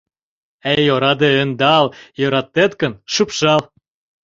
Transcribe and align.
Эй, 0.73 0.85
ораде, 0.93 1.29
ӧндал, 1.41 1.85
йӧратет 2.19 2.71
гын, 2.81 2.93
шупшал...» 3.13 3.61